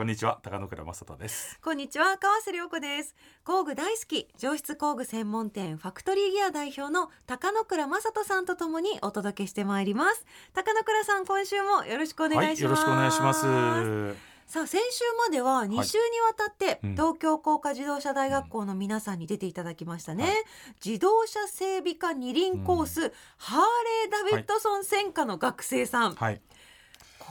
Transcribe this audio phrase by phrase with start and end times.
[0.00, 1.60] こんにちは高野倉正人です。
[1.62, 3.14] こんにちは川瀬良子です。
[3.44, 10.24] 工具大好き上質工具専門店ファクトリーギア代表の高野倉正人さんとともにお届けしてまいります。
[10.54, 14.30] 高野倉さん今週もよろしくお願いします、はい、よろしくお願いします。
[14.46, 20.34] さあ先週までは2週にわたって東京工科自動車大学校の皆さんに出ていただきましたね、はい、
[20.82, 23.62] 自動車整備科二輪コース、うん、ハー
[24.08, 26.40] レー・ダビッドソン専科の学生さん、はい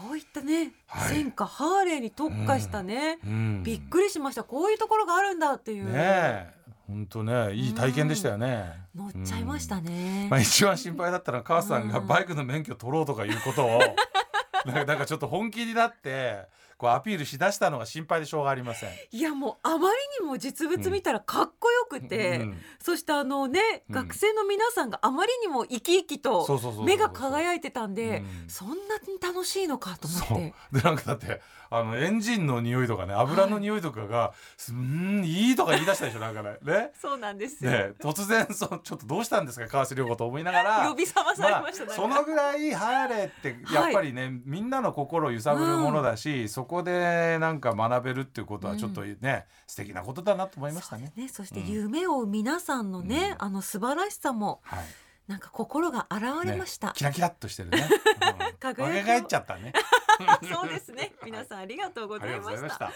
[0.01, 4.43] こういったね、はい、戦火ハーレーに特化したね、うん、びっくりしました。
[4.43, 5.91] こういうところがあるんだっていう。
[5.91, 13.79] ね本当ねいい体験でしたよね、乗っちゃいましたね、まあ一番心配だったのは母さんがバイクの免許取ろうとかいうことを。
[14.65, 16.47] なんかちょっと本気になって
[16.79, 18.89] こうアピールしだしたのが心配でしょうがありません。
[19.11, 26.47] いやもうあまりにも実物見たらかっこよくて、うん、そしてあのね、うん、学生の皆さんがあまりにも生き生きと
[26.85, 30.53] 目が輝いてたんで、そんなに楽しいのかと思って。
[30.71, 31.41] でなんかだって
[31.71, 34.33] あのエンジンの匂いとかね油の匂いとかが、は
[34.69, 36.57] い、うんいいとか言い出したでしょなんかね。
[36.63, 36.91] ね？
[36.99, 40.89] そうなんですよ、ね、突然そちょっとどうしたんですか川瀬良子と思いながら。
[40.89, 51.11] 呼び覚まされました、まあ、そのぐらいハーレーってやっぱりね、はい、みんなの心を揺さぶるものだし、うん、そこでなんか学べるっていうことはちょっとね、うん、素敵なことだなと思いましたね。
[51.15, 51.27] そね。
[51.27, 54.79] そして夢を皆さんのね、うん、あの素晴らしさも、はい。
[55.27, 59.73] なんか心が現れました、ね、キラキラっとしてるね、うん、 輝いちゃったね。
[60.51, 61.13] そうですね。
[61.23, 62.67] 皆さんありがとうございました。
[62.67, 62.89] さ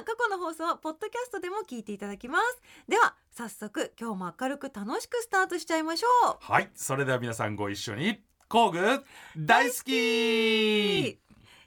[0.00, 2.60] あ過去の放送はポッドキャストでも聞いていただきます。
[2.88, 6.36] では早速今日も明るく楽しくスタートしちゃいましょう。
[6.40, 6.70] はい。
[6.74, 9.04] それでは皆さんご一緒に工具
[9.36, 11.25] 大好き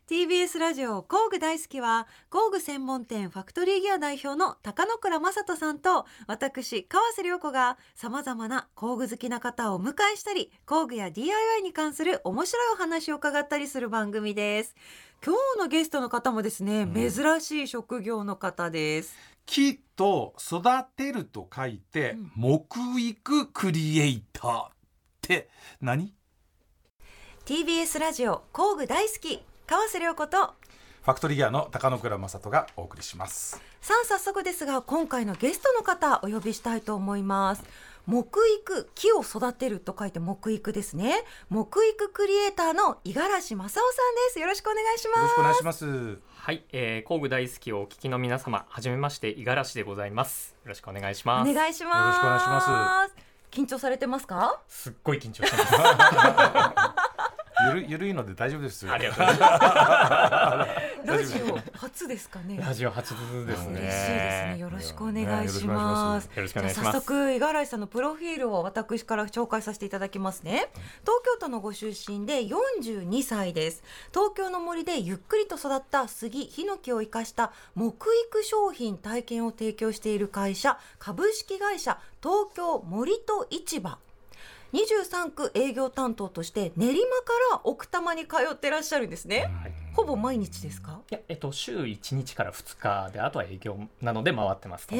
[0.09, 14.75] TBS ラジオ工具大好きは工具専門店ファクトリーギア代表の高野倉正人さんと私川瀬良子がさまざまな工具好きな方をお迎えしたり工具や DIY に関する面白いお話を伺ったりする番組です。
[15.23, 19.15] 今日のゲストの方もですね、うん、珍しい職業の方です。
[19.45, 20.63] 木と育
[20.97, 24.69] てると書いて、うん、木育クリエイターっ
[25.21, 25.49] て
[25.79, 26.15] 何
[27.45, 30.55] ？TBS ラジオ工具大好き川瀬良子と
[31.03, 33.61] ファクトリーギアの高野倉正人がお送りします。
[33.81, 37.63] さあ早速ですが今回のゲストの方お呼びしたいと思います。
[38.07, 41.23] 木育木を育てると書いて木育ですね。
[41.51, 44.39] 木育クリエイターの五十嵐正夫さんです。
[44.39, 45.19] よろしくお願いします。
[45.19, 46.17] よろしくお願いします。
[46.35, 50.55] はい、えー、工具大好きをお聞きの皆様はじめまして五十嵐でございます。
[50.63, 51.47] よろしくお願いします。
[51.47, 51.97] お願いします。
[51.99, 53.15] よろしくお願いします。
[53.51, 54.59] 緊張されてますか？
[54.67, 57.05] すっごい緊張してます
[57.67, 61.07] ゆるゆるいので大丈夫ですありがとうございます。
[61.07, 62.57] ラジオ初ですかね。
[62.57, 63.41] ラジオ初ですね。
[63.43, 64.57] 嬉しいですね。
[64.59, 66.25] よろしくお願いします。
[66.35, 66.91] よろしくお願いします。
[66.91, 70.69] 早速五十嵐さんのプロフィールを私から紹介させていただきますね。
[71.01, 73.83] 東京都のご出身で42歳です。
[74.13, 83.97] 東京の森でゆっくりと育った杉、ヒノキを生かした木育商品体験を提供している会社株式会社東京森と市場
[84.73, 87.03] 23区営業担当として練馬か
[87.53, 90.99] ら奥多摩に通ってらっしゃるんですね、はい、ほぼ毎日ですか？
[91.09, 94.95] いや、えっと、週1日から2日であとは営業なので回ってますえ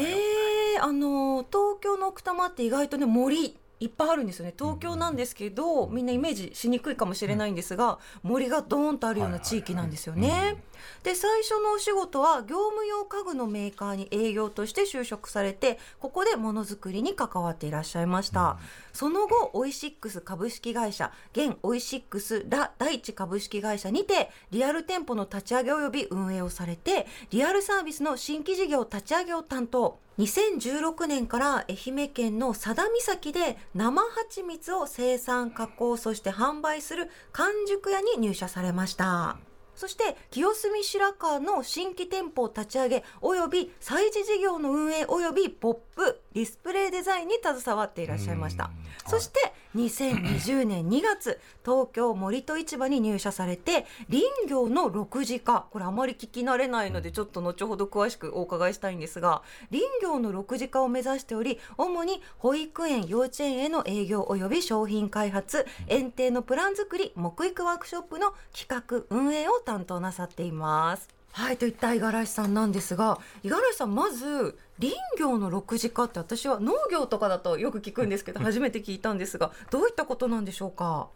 [0.79, 4.53] ー、あの東京の奥多摩って意外とね森いっぱいあるんですよね。
[4.57, 10.61] 東京なんですけど、みんなイメージしにくいかもしれないんですが、森がドーンとあるような地域なんですよね。
[11.03, 18.57] で最初のお仕事は業務用家具のメーカーに営業として就職されてここでものづくりに関わっていらっしゃいました、
[18.93, 39.37] その後オイシックス株式会社現オイシックスラ第一株式会社にてリアル店舗の立ち上げ及び運営をされてリアルサービスの新規事業立ち上げを担当2016年から愛媛県の佐田岬で生蜂蜜を生産加工そして販売する完熟屋に入社されました。
[39.79, 48.71] そして清澄白河の新規店舗を立ち上げおよび催事事業の運営およびポップディスプレイデザインに携わっていらっしゃいました、
[49.07, 49.39] そして
[49.75, 55.67] 2020年2月東京森と市場に入社されて林業の6次化。
[55.71, 71.07] これあまり聞き慣れないのでちょっと後ほど詳しくお伺いしたいんですが林業の6次化を目指しており主に保育園幼稚園への営業および商品開発園庭のプラン作り木育ワークショップの企画運営を担当なさっています。
[71.31, 81.09] はいといった五十嵐さんなんですが五十嵐さんまず林業の6次化って私は農業とかだとよく聞くんですけど初めて聞いたんですがどういったことなんでしょうか？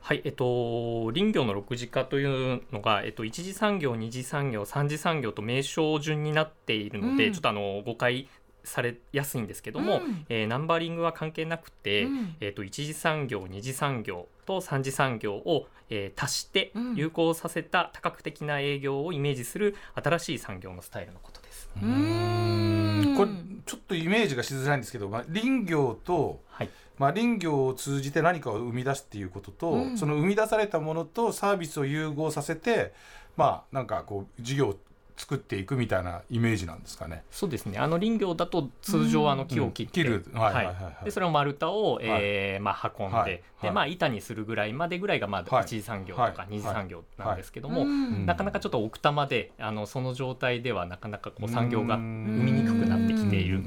[0.00, 7.32] はい、えっと、林業の6次化というのが、えっと、1次産業、2次産業、3次産業と名称順になっているので、うん。
[7.34, 8.26] ちょっとあの誤解
[8.64, 10.26] されやすいんですけども、うん。
[10.28, 12.36] えーナンバーリングは関係なくて、うん。
[12.40, 16.94] えっと、1次産業、2次産業と3次産業を、えー足してうん。
[16.96, 21.70] 有効させた多角的な営業をイメージする新しい産業のスタイルのことです。
[21.76, 23.16] うーん。
[23.16, 23.30] これ
[23.66, 26.70] ちょっとイメージがしづらいんですけど、まあ、林業と、はい。
[26.98, 29.98] まあ、林業を通じて何かを生み出すっていうことと、うん。
[29.98, 32.92] その生み出されたものとサービスを融合させて
[33.36, 34.76] まあなんかこう事業を
[35.20, 37.24] 作っていくみたいなイメージなんですかね。
[37.30, 37.78] そうですね。
[37.78, 40.22] あの林業だと通常あの木を切って、うん。
[40.22, 40.38] 切る。
[40.38, 41.04] はいはいはいはい。
[41.04, 43.30] でそれを丸太を、えーまあ運んで、はい。
[43.30, 43.42] はい。
[43.64, 45.64] でまあ板にするぐらいまでぐらいがまあはい。
[45.64, 46.32] 一次産業とはい。
[46.32, 48.24] か二次産業なんですけども、うん。
[48.24, 53.62] なかなかちょっと奥多摩であのその状態ではなかなかこう産業が生生みにくくなってきている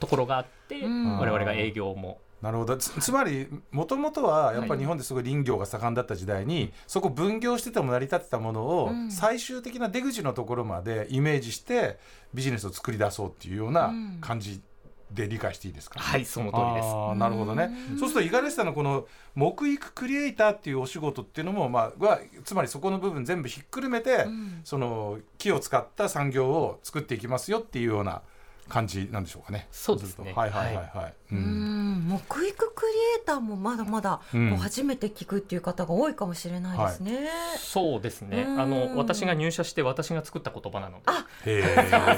[0.00, 1.18] ところがあって、うん。
[1.18, 2.76] 我々が営業もなるほど。
[2.76, 9.10] つつまりもともとはやっぱり日本ですごい林業が盛んだった時代に、そこ分業してても成り立ってたものを、うん。
[9.12, 11.98] 最終的な出口のところまでイメージして
[12.34, 14.18] ビジネスを作り出そうっていうようなうん。
[14.20, 14.60] 感じ
[15.12, 17.18] で理解していいですか、はいその通りです。
[17.18, 17.70] なるほどね。
[17.92, 17.98] うん。
[17.98, 24.60] そうすると五十嵐さんのこの木育クリエイターっていうお仕事っていうのも、まあ、はつまりそこの部分全部ひっくるめて、うん。
[24.64, 28.22] その木を使った産業を作っていきますよっていうような
[28.72, 29.68] 感じなんでしょうかね。
[29.70, 30.32] そうですね。
[30.34, 31.14] はいはいはいはい。
[31.32, 31.92] ううん。
[31.98, 32.08] ん。
[32.08, 37.28] 木育クリエイターもまだまだこう初めて聞くっていう方が多いかもしれないですね。
[37.58, 38.44] そうですね。
[38.48, 38.60] うん。
[38.60, 41.02] あの私が入社して私が作った言葉なので。
[41.04, 41.26] あさ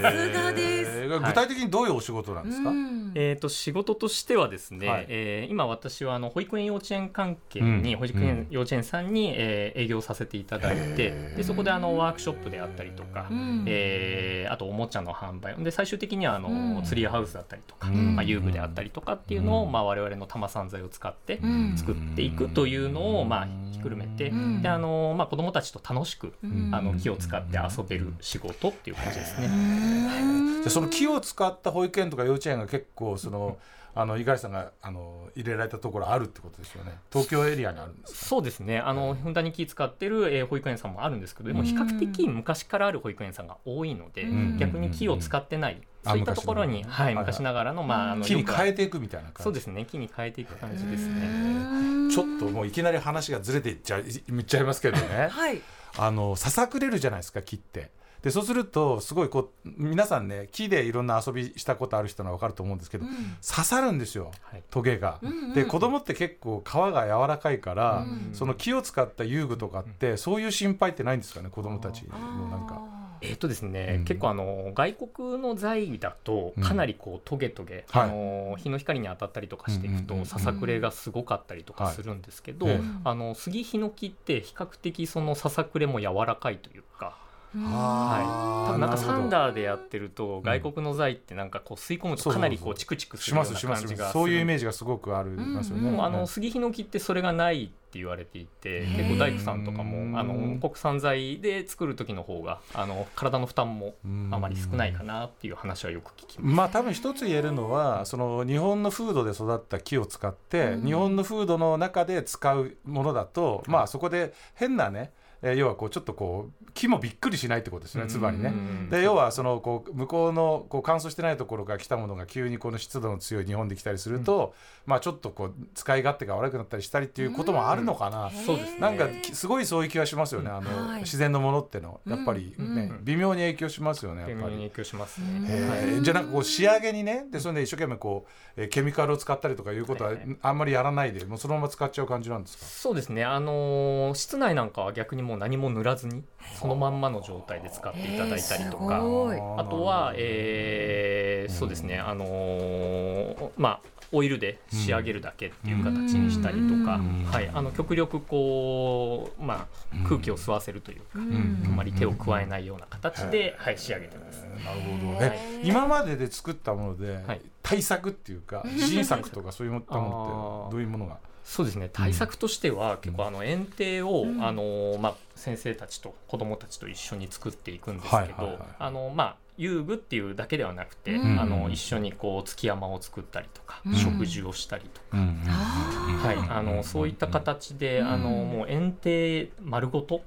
[0.01, 1.09] すがです。
[1.09, 2.71] 具体的にどういうお仕事なんですか？
[2.71, 3.13] うん。
[3.17, 5.07] えー、と仕事としてはですね、はい。
[5.09, 7.99] えー今私はあの保育園幼稚園関係に、うん。
[7.99, 13.65] 保育園幼稚園さんに、えー営業させていただいてでそこであのワークショップであったりとか、うん。
[13.67, 15.57] えーあとおもちゃの販売。
[15.63, 16.83] で最終的にはあの、うん。
[16.85, 18.17] ツリーハウスだったりとか、うん。
[18.17, 19.73] まあ、遊具であったりとかっていうのを、うん。
[19.73, 21.75] まあ、我々の玉散財を使ってうん。
[21.77, 24.63] 作っていくというのを、まあ、ひっくるめて、うん。
[24.63, 26.71] であのまあ、子どもたちと楽しく、うん。
[26.73, 29.47] あの木を使って遊べる仕事っていう感じですね。
[29.47, 30.63] うん。
[30.63, 33.59] じゃあその木を使った保育園とか幼稚園が結構その
[33.97, 36.99] あの五十嵐さんがあの入れられたところあるってことですよね。
[37.13, 38.19] 東京エリアにあるんですか？
[38.27, 38.81] そうですね。
[38.81, 44.59] あのふんだんに気使ってる、えー保育園さんもあるんですけどでも比較的昔からある保育園さんが多いので、うん。
[44.59, 49.43] 逆に木を使ってない、あそういったところに、はい、昔ながらの,、まあ、あの木に変えていくみたいな感じ。
[49.45, 51.27] そうですね木に変えていく感じですね。
[51.27, 55.29] うんちょっともういきなり話がずれていっちゃいいっちゃいますけどね。
[55.31, 55.61] はい。
[55.97, 57.91] あのささくれるじゃないですか木って。
[58.23, 63.13] でそうするとすごいこう皆さんね木でいろんな遊びしたことある人なら分かると思うんですけど、うん
[63.47, 65.19] 刺さるんですよはいトゲが。
[65.23, 73.04] うんうんで子供って結構皮が柔らかいから、うんその木を使った遊具とかって、そういう心配ってないんですかね子供たちのなんか。
[73.21, 74.05] えーとですねうん。
[74.05, 76.63] 結構あの外国の材だとうん。
[76.63, 78.03] かなりこうトゲトゲ、はい。
[78.05, 80.21] あの日の光に当たったりとかしていくとうん。
[80.21, 82.67] うんうんささくれがすごかったりとかするんですけど、
[83.05, 87.17] あの杉ヒノキって比較的そのささくれも柔らかいというか。
[87.57, 88.69] あー。
[88.71, 95.91] 多分なんかサンダーでやってると外国の材ってなんかこう吸い込むとかなりこうチクチクするようなしますします感じがそういうイメージジがすごくありますよね。
[95.91, 103.95] ううあはいの杉ヒノキってそれがないって言われていて結構大工さんとかうんもあの国産材で作る時の方があの体の負担も
[104.33, 106.57] あまり少ないかなっていう話はよく聞きます。
[106.57, 110.87] まあ多分一つ言えるのはその日本の風土で育った木を使って、うん。
[110.87, 115.13] 日本の風土の中で使うものだと、まあそこで変なね、
[115.45, 118.49] えー要はこうちょっとこう木もびっくりしないってことですねつまりね。
[118.49, 118.51] う。
[118.53, 124.55] んで要はそのこう向こうのこう乾燥してないところから来たものが急にこの湿度の強い日本で来たりすると、
[124.87, 128.31] まあちょっとこう使い勝手が悪くなったりしたりっていうこともあるのかな。
[128.31, 128.81] そうですね。
[128.81, 131.01] なんかきすごいそういう気がしますよね、あの、はい。
[131.03, 134.37] 自然のものってのやっぱりね、うん微妙に影響しますよねやっぱり。
[134.37, 136.01] 微妙に影響しますうんね。
[136.03, 142.65] じゃあなんかこう仕上げにねでそれで一生懸命こう、えーケミカルを使ったりとかいうことはあんまりやらないでもうそのまま使っちゃう感じなんですか？
[142.65, 146.25] そうですね、あのー室内なんかは逆にもう何も塗らずに
[146.59, 153.81] そのまんまの状態で使っていただいたりとか、へーあとは、えーそうですね、あのーまあ
[154.13, 157.25] オイルで仕上げるだけっていう形にしたりとか、うん。
[157.25, 161.63] はい、あの極力こう、まあ、空気を吸わせるというか、うん。
[161.67, 164.43] あまり手を加えないような形で、はい、仕上げてます。
[164.65, 167.41] なるほどへーえ今までで作ったもので、はい。
[167.63, 171.19] 対策っていうか 自信作とかそういうものってどういうものが？
[171.45, 171.91] そうですね。
[171.93, 174.45] 対策としては、結構あの園庭を、うん。
[174.45, 178.59] あのまあ、先生たちと子どもたちと一緒に作っていくんですけど、はいはいはい。
[178.79, 181.41] あのまあ遊具っていうだけではなくて、うん。
[181.41, 183.95] あの一緒にこう築山を作ったりとか、うん。
[183.95, 188.09] 食事をしたりとか、あはい、あのそういった形で、うん。
[188.09, 190.23] あのもう園庭丸ごと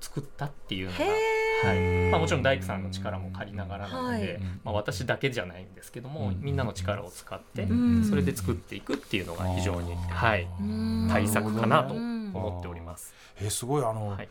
[0.00, 2.10] 作ったっていうのが、へはい。
[2.10, 6.40] まあ、もちろん大工さんの力も借りながらなので、はいまあ、私だけじゃないんですけども、うん。
[6.40, 8.04] みんなの力を使って、うん。
[8.04, 12.30] それで作っていくっていうのが非常に、はい、うん対策かなとうん。
[12.34, 13.14] 思っております。
[13.40, 14.28] えーすごいあの、はい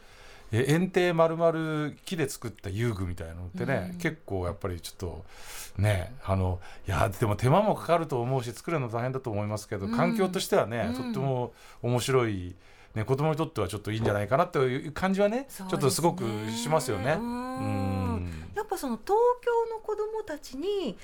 [0.57, 5.25] え園庭丸々木で作った遊具みたいなのってね、うん結構やっぱりちょっと
[5.77, 9.95] ねあのいやでも手間もかかると思うし作るの大変だと思いますけど、うん。
[9.95, 10.93] 環境としてはね、うん。
[10.95, 12.55] とっても面白い、
[12.93, 15.47] ね、子供にとってはちょっといいんじゃないかなという感じはねね。
[15.49, 17.17] ちょっとすごくしますよね。
[17.19, 18.15] ううん。
[18.17, 20.97] んやっぱその東京の子どもたちに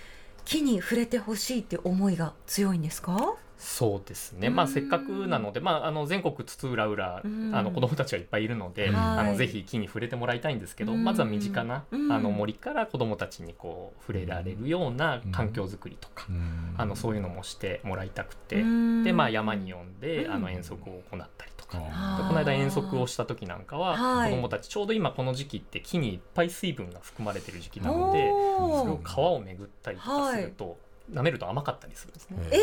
[0.51, 3.36] 木に触れてほしいっていう思いが強いんですか？
[3.58, 4.55] そうですね、うん。
[4.55, 7.55] まあ、せっかくなので、まあ、あの全国津々浦々、うん。
[7.55, 11.05] あの子どもたちはいっぱいいるので、うんあはいのぜひ木に触れてもらいたいんですけど、うん。
[11.05, 12.12] まずは身近な、うん。
[12.12, 16.75] あの森から子どもたちにこう触れられるような環境づくりとか、うん。
[16.77, 19.03] あのそういうのもしてもらいたくて、うん。
[19.05, 21.61] でまあ、山に呼んで、うんあの遠足を行ったりとか。
[21.80, 24.30] あでこの間遠足をした時なんかは、はい。
[24.32, 30.78] 子どもたちちょうど今この時期って木にいっぱい水分が含まれてる時期なのでそれを皮をめぐったりとかすると、
[31.12, 32.38] 舐めると甘かったりするんですね。
[32.51, 32.60] え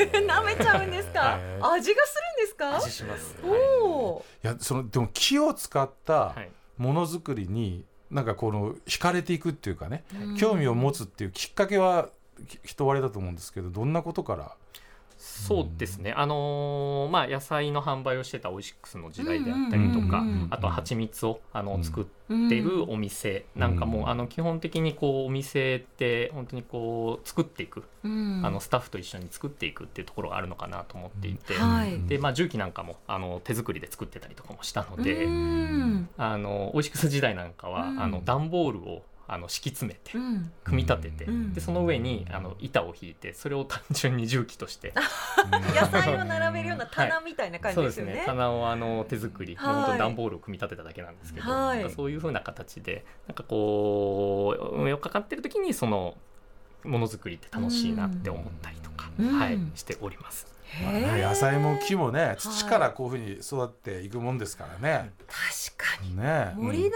[0.00, 2.76] えー、 舐めちゃうんですか、はい味がするんですか？
[2.76, 3.36] 味します。
[3.44, 3.60] おはい。
[3.60, 6.50] おいやそのでも木を使ったはい。
[6.78, 12.08] ものづくりになんかこの惹かれていくっていうかね、ー、興味を持つっていうきっかけは
[12.48, 14.56] き人割れだと思うんですけどどんなことから
[15.24, 23.44] そうですね、あのーまあ、野菜の販売をしてたオイシックスの時代であったりとか、あとは蜂蜜をあのうん作っうんてるお店。
[23.54, 28.42] なんかも、うんあの基本的にこうお店って本当にこう作っていく、うん。
[28.44, 32.00] あのスタッフと一緒に作っていくっていうところがあるのかなと思っていて、はい。
[32.08, 36.08] でまあ、重機なんかもあの手作りで作ってたりとかもしたので、うん。
[36.16, 38.02] あのオイシックス時代なんかは、うん。
[38.02, 40.52] あの段ボールをあの敷き詰めてうん。
[40.64, 41.52] 組み立てて、うん。
[41.54, 44.92] でその上にあの板を引いてそれを単純に重機として
[45.74, 47.88] 野菜を並べるような棚みたいな感じでよね。
[47.88, 48.22] ですすね。
[48.26, 49.74] 棚をあの手作り、はい。
[49.74, 51.90] 本当に段ボールを組み立てただけなんですけど、はい。
[51.90, 56.16] そういうふうな形でなんかこう運用かかってる時にその
[56.84, 59.38] ものづくりって楽しいなって思ったりとか、うん。
[59.38, 60.46] はい、しております。
[60.80, 65.12] 野菜も木もね土からこういうふうに育っていくもんですからね。
[65.28, 66.16] 確かに。
[66.16, 66.52] ね。
[66.56, 66.90] 森の恵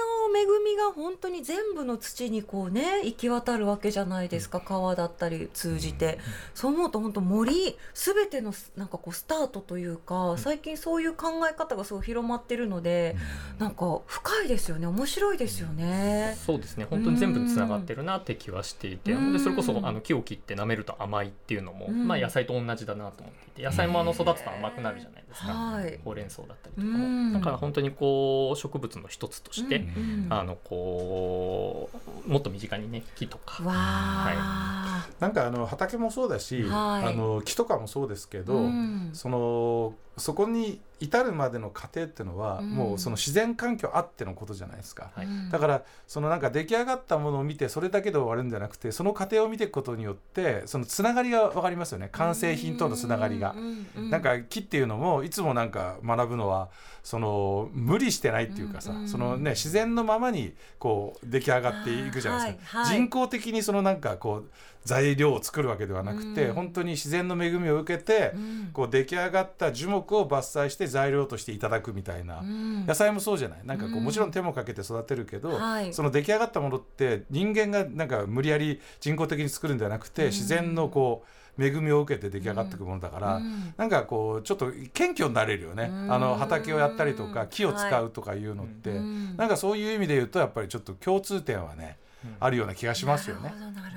[0.65, 4.61] みが本当に全部の土にこうね行き渡るわけじゃないですか。
[4.61, 6.19] 川だったり通じて。
[6.55, 13.17] そう思うと本当森全てのなんかこうスタートというか最近そういう考え方がすごい広まってるので
[13.59, 14.87] なんか深いですよね。
[14.87, 16.37] 面白いですよね。
[16.47, 16.87] そうですね。
[16.89, 19.33] 本当に全部つながってるなって気はしていて、うん。
[19.33, 22.07] でそれこそあの木を切って舐めると甘いっていうのも、うん。
[22.07, 25.99] まあ、野菜と同じだなと思っていて野菜もあの育つと甘くなるじゃないですか、はい。
[26.05, 27.33] ほうれん草だったりとかも、うん。
[27.33, 30.27] だから本当にこう植物の一つとして、うん。
[30.31, 31.91] あのこ
[32.27, 33.63] うもっと身近にね木とか。
[33.65, 37.09] わあ、なんかあの畑もそうだし、はい。
[37.09, 39.11] あの木とかもそうですけど、うん。
[39.13, 42.71] そのそこに至るまでの過程っていうのは、うん。
[42.71, 45.11] もうその自然環境あってのことじゃないですか。
[45.51, 52.09] だからそのなんか出来上がったものを見てそれだけで終わるんじゃなくてその過程を見ていくことによってそのつながりが分かりますよね。
[52.13, 53.55] 完成品とのつながりが。
[53.57, 54.11] うんうん。
[54.11, 56.69] なんか木っていうのもいつもなんか学ぶのは
[57.03, 62.97] その無理してないっていうかさ、うんうんそのね自然のままにこう出来上がっていくじゃないですか、はいはい。
[62.99, 64.51] 人工的にそのなんかこう
[64.85, 66.55] 材料を作るわけではなくて、うん。
[66.55, 68.71] 本当に自然の恵みを受けて、うん。
[68.73, 72.87] こう出来上がった樹木を伐採して材料としていただくみたいな、うん。
[72.87, 73.59] 野菜もそうじゃない？
[73.65, 74.05] なんかこううん。
[74.05, 75.93] もちろん手もかけて育てるけど、はい。
[75.93, 80.29] その出来上がったものって人間がなんか無理やり人工的に作るんではなくて、うん。
[80.29, 83.75] 自然のこう恵みを受けて出来上がっていくものだから、うん。
[83.77, 86.13] なんかこうちょっと謙虚になれるよね、うん。
[86.13, 89.37] あの畑をやったりとか木を使うとかいうのって、うん。
[89.37, 91.99] なんかそういう意味で言うとやっぱりちょっと共通点はね、
[92.41, 93.53] あるような気がしますよね。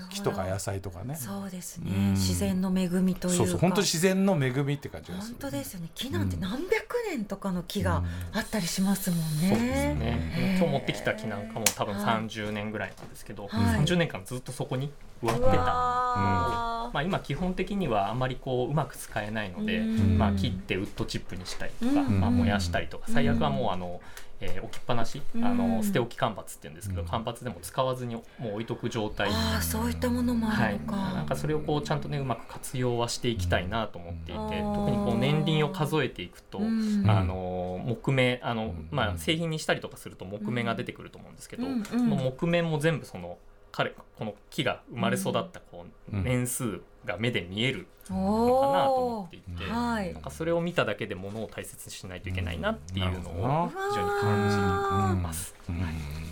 [0.10, 1.16] 木とか野菜とかね。
[1.16, 2.12] そうですね、うん。
[2.12, 3.38] 自然の恵みというか。
[3.38, 5.38] そうそう本当に自然の恵みって感じがする。
[5.40, 5.90] 本当ですよね。
[5.94, 10.58] 木なんて何百年とかの木があったりしますもんね、そうですへねー。
[10.58, 12.06] 今日持ってきた木なんかも多分はい。
[12.06, 13.80] 30年ぐらいなんですけど、はい。
[13.80, 20.18] 30年間ずっとそこに植わってうた、まあ、今基本的にはあまりこううまく使えないので、うん。
[20.18, 22.20] まあ、切ってウッドチップにしたりとか、うん。
[22.20, 24.02] まあ、燃やしたりとか最悪はもうあの、
[24.42, 25.44] えー置きっぱなし、うん。
[25.46, 27.08] あの捨て置き間伐って言うんですけど、うん。
[27.08, 29.30] 間伐でも使わずにもう置いとく状態。
[29.30, 37.04] ああそういったものもあはい、るのか、なんかそれをこうちゃんとねうまく活用はしていきたいなと思っていて、うん特にこう年輪を数えていくと、うん。
[37.08, 38.88] あの木目あの、うん。
[38.92, 43.38] まあ、製品にしたりとかすると木目が出てくると思うんですけど、その木目も全部その
[43.72, 46.24] 彼この木が生まれ育ったこううん。
[46.24, 50.14] 年数が目で見えるおのかなと思おっていて、はい。
[50.14, 53.70] なんかそれを見ただけでものを大切にしないといけないなっていうのをうん。
[53.70, 55.56] 非常に感じます。
[55.70, 55.82] うん。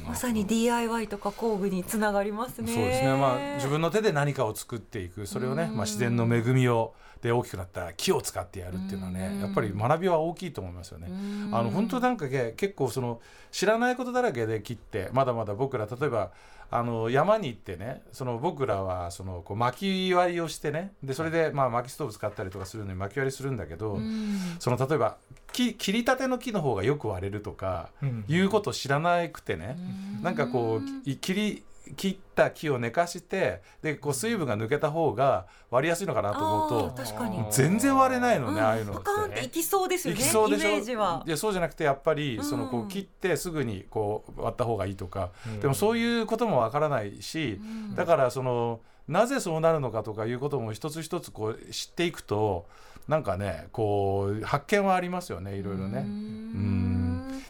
[0.07, 2.73] まさに DIY とか工具につながりますね。
[2.73, 5.27] そうですね、まあ、自分の手で何かを作っていく。
[5.27, 5.75] それをね、うん。
[5.75, 9.41] まあ、自然の恵みをで大きくなった木を使ってやるっていうのはね、うん。
[9.41, 11.07] やっぱり学びは大きいと思いますよね。
[11.09, 11.55] うん。
[11.55, 13.21] あの本当なんかけ結構その
[13.51, 16.31] 知らないことだらけで木ってまだまだ僕ら例えば
[16.69, 24.37] あの山に行ってねその僕らはそのこう薪割りをしてねでそれでまあ薪ストーブ使ったりとかするのに薪割りするんだけど、うん。
[24.59, 25.17] その例えば
[25.53, 28.25] 木切りたての木の方がよく割れるとか、うん。
[28.27, 29.77] いうことを知らなくてね、
[30.21, 31.63] なんかこうい切り
[31.95, 37.43] 切った木を寝かしてでこう水分が抜けた方が割りやすいのかなと思うとあー確かに。
[37.51, 38.65] 全然割れないのね、うん。
[38.65, 39.43] ああいうのって。
[39.43, 40.69] いきそうですよねいきそうでしょ？
[40.69, 41.23] イメージは。
[41.25, 42.43] いやそうじゃなくてやっぱりうん。
[42.43, 45.59] そのこう切ってすぐにこう割った方がいいとか、うん。
[45.59, 47.95] でもそういうこともわからないし、うん。
[47.95, 52.67] だからそのなぜそうなるのかとかいうことも一つ一つこう知っていくと
[53.07, 55.99] なんかねこう発見はありますよねいろいろね。
[55.99, 56.96] うん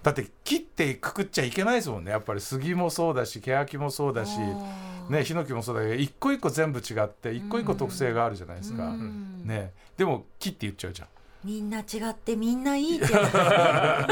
[0.07, 2.11] だって切ってくくっちゃいけないですもんね。
[2.11, 4.39] やっぱり杉もそうだし欅もそうだし、
[5.09, 8.85] ね、ヒノキもそうだけど一個一個全部違って一個一個特性があるじゃないですか。
[8.85, 11.09] うんね、でも切って言っちゃうじゃん。
[11.43, 14.07] みんな違ってみんないい ですか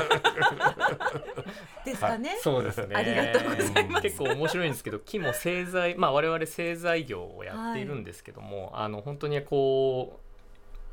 [2.18, 2.40] ね。
[2.42, 2.94] そうですね。
[2.94, 4.02] ありがとうございます。
[4.02, 10.20] 結構面白いんですけど、木も製材、まあ我々製材業をやっているんですけども、あの本当にこ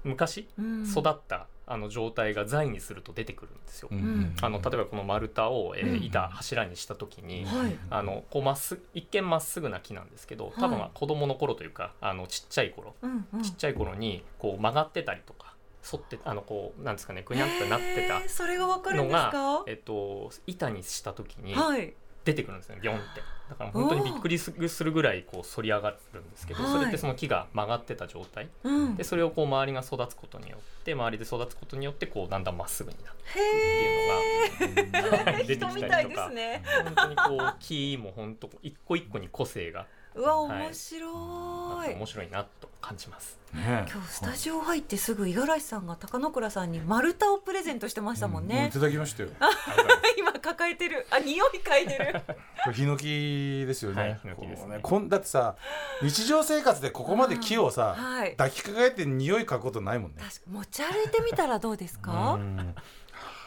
[0.04, 0.84] う昔うん。
[0.84, 3.88] 育ったあの状態が材にすると出てくるんですよ。
[3.90, 7.78] んあの例えばこの丸太を、えーうん板柱にした時に、はい。
[7.90, 13.42] あのこうまっすぐ一見まっすぐな木なんですけど、多分はい子供の頃というかあのちっちゃい頃、うんうん。
[13.42, 19.64] ちっちゃい頃にこう曲がってたりとか反ってあのこうなんですかねぐにゃってなってたへーそれがわかるんですか？
[19.66, 21.94] えっと、板にした時にはい。
[22.24, 24.52] 出てくるんですよビョンってだから本当にびっくりす
[24.84, 29.04] るぐらいこう反り上がるんですけど、はいそれってその木が曲がってた状態うんで。
[29.04, 35.44] それをこう周りが育つことによって周りで育つことによってこうだんだんまっすぐになるへっていうのがえ。
[35.44, 36.62] 出てきたりとかですね。
[36.84, 41.94] 本当にこう木も本当一個一個に個性がうわはい面白あってい。
[41.96, 43.38] 面白いなと感じます。
[43.54, 48.72] ね今日スタジオ入ってすぐ五十嵐さんが高野倉さんに丸太をプレゼントしてましたもんねうい。
[48.72, 49.28] ただきましたよ。
[50.18, 51.06] 今抱えてる。
[51.10, 52.20] あ匂い嗅いでる。
[52.64, 54.00] これヒノキですよね。
[54.02, 55.56] はいヒノキですねこんだってさ
[56.02, 58.32] 日常生活でここまで木をさ、はい。
[58.36, 60.16] 抱きかかえて匂い嗅ぐことないもんね。
[60.22, 62.38] 確か持ち歩いてみたらどうですか？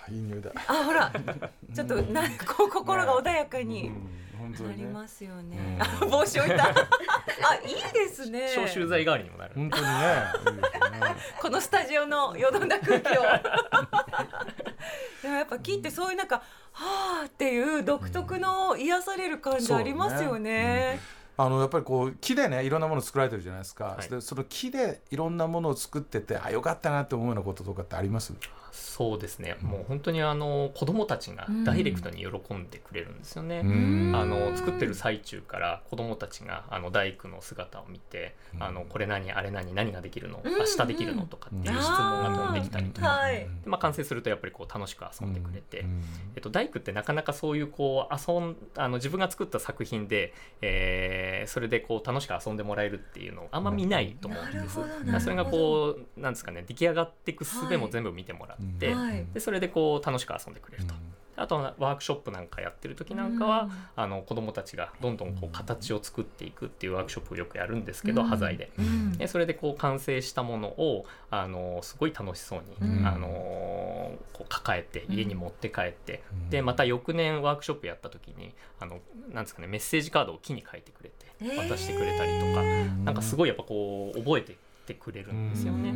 [0.09, 0.51] いい匂いだ。
[0.67, 1.11] あほら
[1.73, 3.91] ちょっとなんかこう心が穏やかに。
[4.63, 5.79] なりますよねう。
[5.79, 6.69] んあ帽子置いた。
[6.69, 6.73] あ
[7.65, 8.47] いいですね。
[8.53, 9.53] 消臭剤代わりにもなる。
[9.55, 9.89] 本当にね。
[11.41, 13.21] このスタジオのよどんだ空気を。
[15.21, 20.99] でもやっぱ木ってそういうなんかはあっていう独特の癒される感じありますよね。
[21.37, 24.09] あのやっぱりこう木でねいろんなもの作られてるじゃないですか、はい。
[24.09, 28.33] でその木でいろんなものを作っててあよかったなって思うようなこととかってあります？
[28.71, 29.55] そうですね。
[29.61, 33.61] もう本当にあの子供たちがダイレクトに喜んでくれるんですよね。
[33.63, 34.11] うん。
[34.13, 38.63] あの作ってる最中から子供たちがあの大工の姿を見て、うん。
[38.63, 40.51] あのこれ何あれ何何ができるの、うん。
[40.51, 41.25] 明日できるの？
[41.25, 43.19] とかっていう質問が飛んできたりとか、
[43.65, 46.03] まあ、完成するとやっぱりこう楽しく遊んでくれて、うん。
[46.35, 54.79] えっと、大工ってなかなかそういうこう遊んあの自分が作った作品で、えーそれでこう楽しく遊んでもらえるっていうのをあんま見ないと思うんです。
[55.23, 60.93] それがこうなんですかね出来上がっていく術も全部見てもらって、はいでそれでこう楽しく遊んでくれると。
[61.37, 63.71] あとはワークショップなんかやってる時なんかは、うん。
[63.95, 68.27] あの子どもたちがどんどんこう形を作っていくっていうワークショップをよくやるんですけど、うん。
[68.27, 68.71] 端材で。
[68.77, 69.17] うん。
[69.17, 73.07] でそれでこう完成したものをあのすごい楽しそうに、うん。
[73.07, 73.27] あの
[74.33, 76.49] こう抱えて家に持って帰って、うん。
[76.49, 78.99] でまた翌年ワークショップやった時にあの
[79.33, 81.69] なんですかねメッセージカードを木に書いてくれてえー。
[81.69, 82.63] 渡してくれたりとか、
[83.03, 85.91] なんかすごいやっぱこう覚えてってくれるんですよね。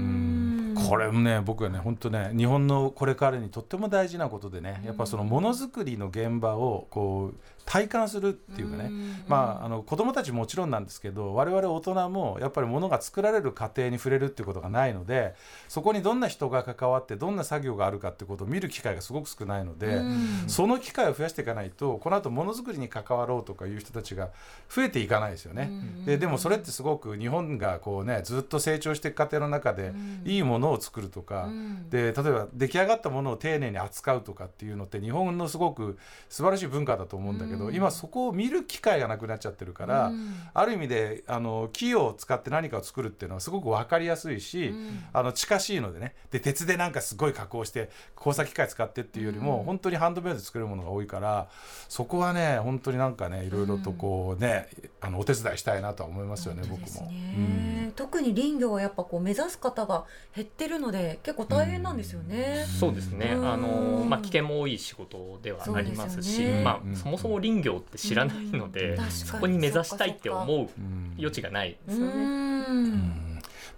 [0.83, 7.35] うんこれもね僕はね本当ね日本のこれからにとっても大事なことでねやっぱそのものづくりの現場をこう
[7.69, 9.23] 体感するっていうかね、うん。
[9.27, 15.35] まあ、あの子どもたちもちろんなんですけど我々大人もやっぱりものが作られる過程に触れるっていうことがないので
[15.67, 20.43] そこにどんな人が関わってどんな作業があるかってことを見る機会がすごく少ないので、うん。
[20.47, 24.29] その機会を増やしていかないとこの後ものづくりに関わろうとかいう人たちが
[24.67, 25.69] 増えていかないですよね。
[25.69, 26.05] うん。
[26.05, 30.21] ででもそれってすごく日本がこうねずっと成長していく過程の中でうん。
[30.25, 31.89] いいものを作るとか、うん。
[31.89, 35.97] で例えば出来上がったものを丁寧に扱うとかっていうのって日本のすごく
[36.29, 37.75] 素晴らしい文化だと思うんだけど、うん。
[37.75, 40.36] 今そこを見る機会がなくなっちゃってるから、うん。
[40.53, 45.03] ある意味であの木を使って何かを作るっていうのはすごく分かりやすいし、うん。
[45.13, 46.15] あの近しいのでね。
[46.32, 49.63] で鉄でなんかすごい加工して工作機械使ってっていうよりも、うん。
[49.65, 51.47] 本当にハンドメイドで作れるものが多いから
[51.88, 54.67] そこはね本当になんかねいろいろとこうね、
[55.01, 57.12] あのお手伝いしたいなとは思いますよね僕も。
[57.12, 60.05] ね特に林業はやっぱこう目指す方が
[60.36, 62.65] 減ってるので結構大変なんですよね。
[62.79, 63.51] そうですね、うん。
[63.51, 66.61] あのまあ、危険も多い仕事ではありますしね。
[66.63, 71.77] まうんあ、そもそも林業って知らないので、そこに目指したいって思ううん余地がない。
[71.87, 73.28] でうすよね。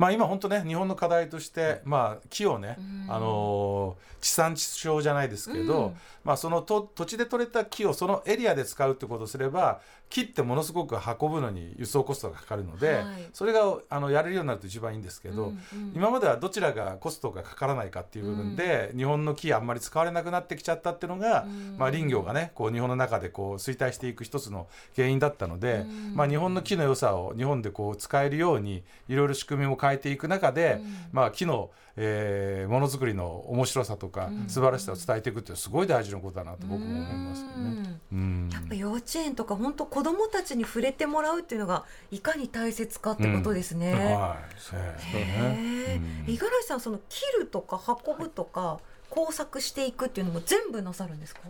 [0.02, 3.14] んうんまあ今本当ね日本の課題として、まあ木をね、うん。
[3.14, 5.96] あのー地産地消じゃないですけど、うん。
[6.24, 13.06] まあそのと土地で採れた木をそのエリアで使うってことをすれば木ってものすごく運ぶのに輸送コストがかかるので、はい。
[13.34, 15.92] それがあのやれるようになると一番いいんですけど、うんうん。
[15.96, 21.76] 今まではどちらがコストがかからないかっていう部分で、日本の木あんまり使われなくなってきちゃったっていうのが、うん。
[21.80, 26.16] まあ、林業がねこう日本の中でこう衰退していく一つの原因だったので、うん。
[26.16, 30.96] まあ、日本の木の良さを日本でこう使えるようにいろいろ仕組みも変えていく中で、うん。
[31.12, 34.50] まあ、木の、えーものづくりの面白さとか、うん。
[34.50, 37.54] 素晴らしさを伝えていくってすごい大事なことだなと僕も思いますよね。
[37.58, 38.18] うん。
[38.18, 38.50] うん。
[38.52, 43.94] やっぱ幼稚園とか本当子どもたちに触れてもらうっていうのがいかに大切かってことですね。
[46.28, 51.42] 五十嵐さんその切るとか運ぶとか工作していくっていうのも全部なさるんですか？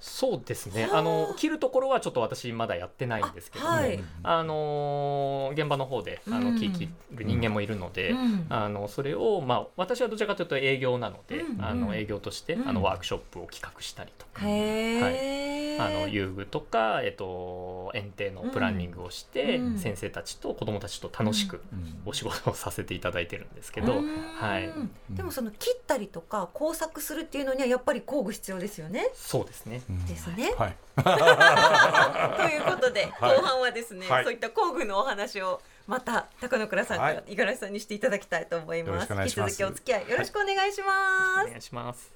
[0.00, 0.86] そうですね。
[0.86, 0.98] はあ。
[0.98, 4.02] あの切るところはちょっと私まだやってないんですけども、あはい。
[4.22, 6.54] あのー現場の方であうん。
[6.54, 8.46] の木切る人間もいるので、うん。
[8.48, 11.62] あのそれを、まあ、私はどちらかというと営業なので、うん。
[11.64, 12.68] あの営業として、うん。
[12.68, 19.78] あのワークショップを企画したりとか、へえ、あの遊具とか、えっと、園庭のプランニングをして、うん。
[19.78, 22.02] 先生たちと子どもたちと楽しくうん。
[22.06, 24.16] お仕事をさせていただいてるんですけど、うん。
[24.36, 24.70] はい、
[25.10, 29.10] でもその切ったりとか工作するっていうのにはやっぱり工具必要ですよね。
[29.14, 29.82] そうですね。
[29.90, 30.52] うんですね。
[30.56, 30.76] はい。
[32.50, 33.36] ということで、はい。
[33.36, 34.24] 後半はですね、はい。
[34.24, 37.24] そういった工具のお話をまた高野倉さんとはい。
[37.28, 39.12] 五十嵐さんにしていただきたいと思います。
[39.12, 41.46] 引き続きお付き合いよろしくお願いします。
[41.46, 42.12] お願いします。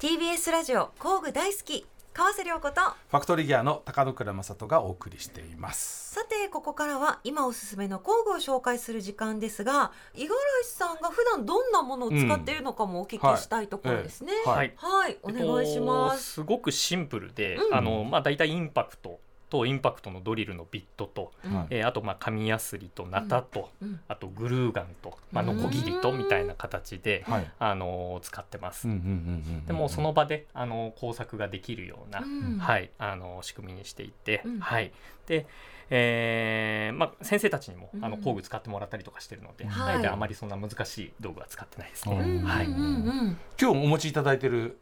[0.00, 6.14] TBS ラジオ工具大好き川瀬良子とファクトリーギアの高野倉正人がお送りしています。
[6.14, 14.32] さてここからは今おすすめの工具を紹介する時間ですが五十嵐さんが普段どんなものを使っているのかもお聞きしたいところですね。
[14.46, 16.32] うんははいい、はい、お願いしまえっとす。
[16.34, 19.18] すごくシンプルで、うんあのまあ大体インパクト
[19.54, 21.30] とインパクトのドリルのビットと、
[21.70, 24.00] えーあとまあ紙やすりとナタと、うん。
[24.08, 25.56] あとグルーガンと、まあ、うん。
[25.56, 27.50] ノコギリとみたいな形で、はい。
[27.60, 28.88] あの使ってます。
[28.88, 32.58] うんうんうんうんでもその場であの工作ができるような、うん。
[32.58, 34.58] はい、あの仕組みにしていて、うん。
[34.58, 34.92] はい、
[35.26, 35.46] で、
[35.90, 40.06] えーまあ、先生たちにもあのうん工具使ってもらったりとかしてるので、はい。
[40.06, 42.16] あまりそんな難しい道具は使ってないですね。
[42.16, 43.38] うんはい、うんうん。
[43.60, 44.78] 今日お持ちいただいてる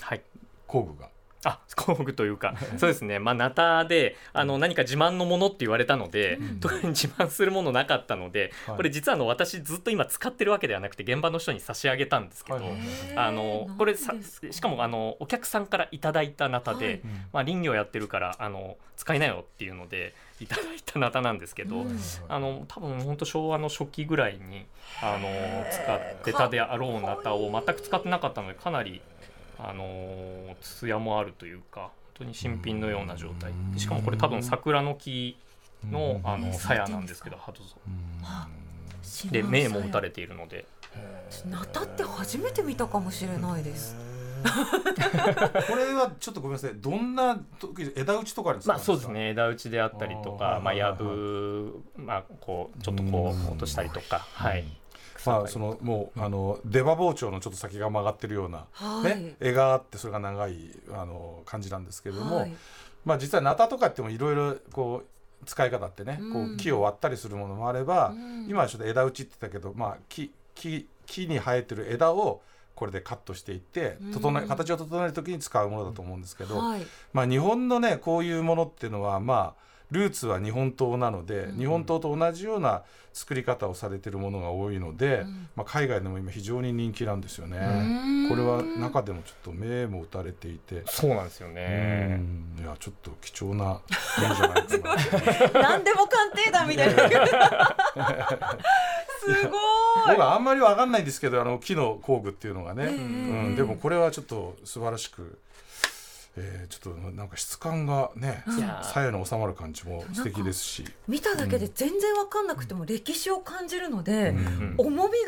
[0.00, 0.22] はい。
[0.66, 1.10] 工具が？
[1.44, 2.54] あ 工具というか。
[2.78, 3.18] そうですね。
[3.18, 6.60] まあナタであの何か自慢のものって言われたので、うん。
[6.60, 8.76] 特に 自慢するものなかったので、はい。
[8.76, 12.74] これ実はあの私ずっと今使ってるわけではなくて現場の人に差し上げたんですけど、はい
[13.16, 14.14] あのこれさ
[14.50, 17.00] しかもあのお客さんからいただいたナタで、はい。
[17.32, 22.00] まあ、林業やってるからあの使いなよっていうのでいただいたナタなんですけど、うん。
[22.28, 24.66] あの多分本当昭和の初期ぐらいに
[25.00, 25.28] あの
[25.70, 29.00] 使ってたであろうナタを全く使ってなかったのでかなり
[29.58, 33.52] あの艶もあるというか本当に新品のような状態。
[33.76, 35.36] しかもこれ多分桜の木
[35.90, 37.76] のあのえ鞘なんですけどハトゾ
[39.30, 40.66] で銘も打たれているので。
[41.46, 43.96] ナタって初めて見たかもしれないです。
[45.68, 46.72] これはちょっとごめんなさい。
[46.76, 48.56] どんな時枝打ちとか。
[48.66, 49.08] まあそうです。
[49.10, 49.30] ね。
[49.30, 53.46] 枝打ちであったりとあかまあやぶまあこうちょっとこうん。
[53.46, 54.26] う落としたりとか。
[54.32, 54.64] はい
[55.28, 59.04] まあそのもうあの出刃包丁のちょっと先が曲がってるようなはい。
[59.04, 60.56] ね柄があってそれが長い
[60.92, 62.56] あの感じなんですけれども、はい。
[63.04, 68.46] まあ実はナタとかってもいろいろこう使い方ってね、こう木を割ったりするものもあれば、うん。
[68.48, 72.42] 今はちょっと枝打ちって言ったけど、まあ木木木に生えてる枝を
[72.74, 76.86] これでカットしていって整えうん形を整える時に使うものだと思うんですけど、はい。
[77.12, 85.48] まあ、日本のねこういうものっていうのはまあルーツは日本刀なので、うん日本刀と同じような作り方をされてるものが多いので、うん。
[85.56, 87.58] まあ、海外でも今非常に人気なんですようね。
[87.58, 88.28] ん。
[88.28, 90.82] これは中でもちょっと銘も打たれていて。
[90.86, 92.56] そうなんですようねん。
[92.60, 93.80] いやちょっと貴重な
[94.20, 95.60] 面じゃないかな。
[95.68, 97.08] 何でも鑑定団みたいな。
[99.18, 99.50] すごい。
[100.08, 102.98] 僕はあんまりわかんないんですけどあの木の工具っていうのがね、ええう
[103.50, 105.38] ん、でもこれはちょっと素晴らしく、
[106.38, 114.74] えーちょっとなんか質感がねうんいやの収まる感じも素敵ですし、見ただけで全然わかんなくても歴史を感じるので、うん。
[114.78, 115.18] 重み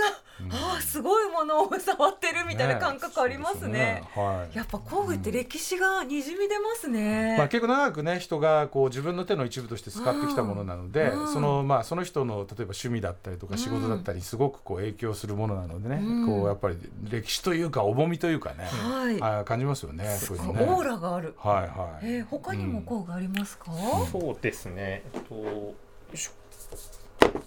[0.40, 0.49] うん。
[0.49, 4.03] が、ああすごいものを触ってるみたいな感覚ありますね。
[4.14, 4.57] そうですはい。
[4.57, 7.37] やっぱ工具って歴史がにじみ出ますね。
[7.38, 11.33] まあ、結構長くね人がこう自分の手の一部として使ってきたものなので、うん。
[11.33, 13.59] そのまあその人の例えば趣味だったりとかうん。
[13.59, 16.27] 仕事だったりすごくこう影響するものなのでね、うん。
[16.27, 16.77] こうやっぱり
[17.11, 19.23] 歴史というか重みというかね、はい。
[19.23, 20.05] あ感じますよね。
[20.20, 20.40] そうい。
[20.40, 21.34] オーラがある。
[21.38, 22.06] はいはい。
[22.18, 23.72] えー、他にも工具ありますか？
[24.12, 25.02] そうですね。
[25.12, 25.74] えっとよ
[26.12, 26.32] いしょ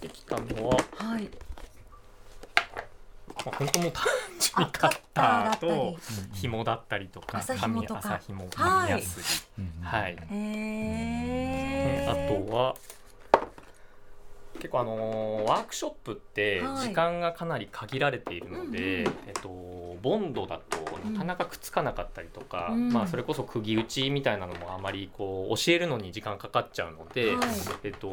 [0.00, 1.30] できたのは、はい。
[3.44, 4.04] まあ、本当もう単
[4.38, 5.96] 純にあカッターと
[6.32, 8.50] 紐だったりとか紙麻紐はい。
[8.54, 9.64] 紙やすり。
[9.64, 12.14] うんはい、えー、あ
[12.48, 12.74] とは
[14.64, 16.88] 結構あのーワークショップってはい。
[16.88, 19.48] 時間がかなり限られているので、うんうんえっと、
[20.00, 22.90] ボンドだとなかなかくっつかなかったりとか、うん。
[22.90, 27.46] まあ、それこそ釘打ちみたいなのもあまりこう教えるのに時間かかっちゃうので、はい。
[27.82, 28.10] えっと、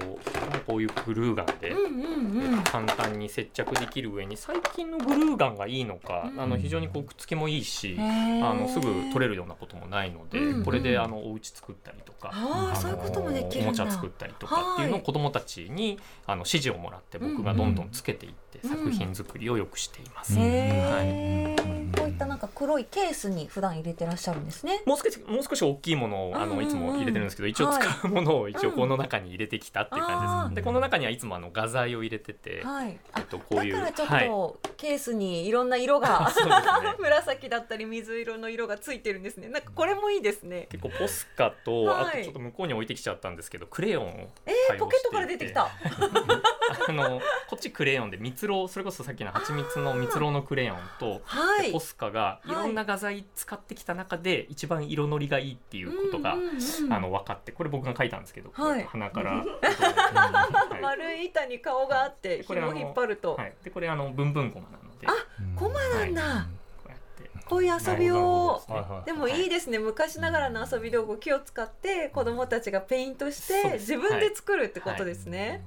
[0.67, 10.65] こういうグルーガンで、うんうんうん簡単に接着できる上に最近のグルーガンがいいのか、うんあの非常にこうくっつきもいいし、あのすぐ取れるようなこともないので、うんうん。
[10.65, 12.29] これであのお家作ったりとか。
[12.33, 13.67] ああそういうこともできるんだ。
[13.69, 20.37] おもちゃ作ったりとかっていうのを子どもたちにあの指示をもらって僕がどんどんつけていってうん作品作りをよくしています。
[20.37, 21.55] へはいえ、
[21.97, 24.81] こういったなんか黒いケースに普段入れてらっしゃるんですね。
[24.85, 30.55] もう少しもう少し大きいものをあのいつも入れてるんですけど、一応使うものを一応この中に入れてきたっていう感じです。
[30.55, 32.99] でこの中にはいつもあの画材を入れてて、はい。
[33.17, 36.33] えっとこういうだからちょっはいとケースにいろんな色が、
[36.81, 39.47] ね 紫だったり水色の色がついてるんですね。
[39.47, 40.67] なんかこれもいいですね。
[40.71, 45.69] 結構ポスカと、はいあとちょっと向こうに置いてきちゃったんですけどクレヨンをえー、ポケットから出てきた。
[46.87, 51.71] あのこっちクレヨンで蜜ろうそれこそさっきの蜂蜜の蜜ろうのクレヨンとはい。
[51.71, 51.79] ポ。
[51.79, 52.51] スカがい。
[52.51, 58.83] ろんな画材使ってきた中で一番色のりがいいっていうことが、うんうんうんあの分かってこれ僕が書いたんですけど、はい。
[58.83, 60.81] 鼻から、 はい。
[60.81, 65.07] 丸い板に顔があって紐これあの引っ張ると、はい、でこれあのブンブンコマなので。
[65.07, 65.11] あ
[65.57, 66.47] コマなんだ、
[66.83, 67.45] こうやって。
[67.45, 68.61] こういう遊びを。
[69.05, 69.47] でもい。
[69.47, 69.79] いですね。
[69.79, 75.63] 昔ながらの遊び道具木を使って子どもたちがペイントして自分で作るってことですね。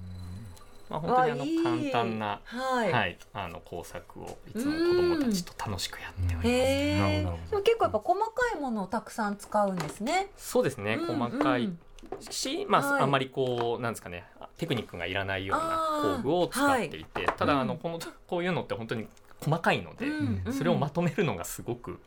[0.90, 1.44] まあ、本当にあの
[1.81, 7.62] 簡単な、はい、はい、あの工作をいつも子供たちと楽しくやっております。
[7.62, 10.29] 結構やっぱ細かいものをたくさん使うんですね。
[10.37, 11.79] そうですね、うん細かいうん
[12.20, 13.03] し、まあ、はい。
[13.03, 14.25] あんまりこうなんですかね
[14.59, 19.07] テクニックがいらないような工具を使っていて、ただあのうんこのこういうのって本当に
[19.40, 21.99] 細かいので、うんうんそれをまとめるのがすごく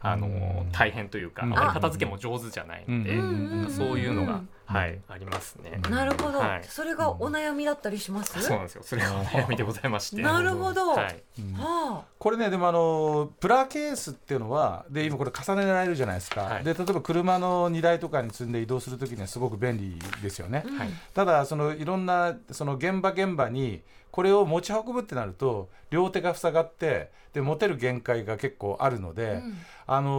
[0.00, 0.72] あの、うん。
[0.72, 1.52] 大変というか、うん。
[1.58, 5.00] あまり片付けも上手じゃないので、うんうんうんそういうのが、うんはい。
[5.08, 5.80] ありますね。
[5.88, 6.64] なるほど、はい。
[6.68, 8.40] それがお悩みだったりします？
[8.42, 8.82] そうなんですよ。
[8.84, 10.20] それがお悩みでございまして。
[10.20, 10.90] なるほど。
[10.90, 11.22] ははい、
[11.58, 12.02] あ。
[12.18, 16.64] これねでもあのプラケースっていうのはで今これ重ねられるじゃないですか、はい。
[16.64, 20.78] で例えば車の荷台とかに積んで移動するときにはすごく便利ですよね、うん。
[20.78, 20.88] はい。
[21.14, 29.58] ただそのいろんなその現場現場にこれを持ち運ぶってなると両手が塞がってで持てる限界が結構あるので、うん。
[29.86, 30.10] あの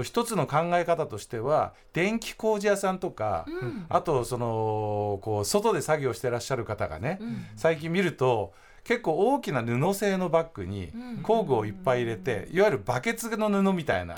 [0.00, 3.86] ー一つの考え方としては電気工事屋さんとか、うん。
[3.88, 7.46] あとそのこう外で作業してらっしゃる方がね、うん。
[7.56, 8.52] 最近見ると
[8.88, 11.22] 結構大きな布製のバッグにうん。
[11.22, 14.16] 工具をいっぱい入れていわゆるバケツの布みたいな。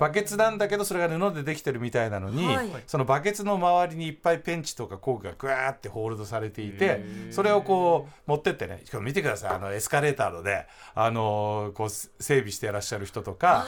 [0.00, 2.68] バケツなんだけどそれが布でできてるみたいなのに、はい。
[2.88, 9.50] そのバケツの周りにいっぱいペンチとか工具がぐわーってホールドされていてそれをこう持ってってねしかも見てください。
[9.52, 13.64] あのエスカレーターので、あのーこう整備していらっしゃる人とか